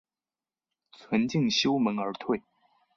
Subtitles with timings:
[0.97, 2.41] 存敬修盟而退。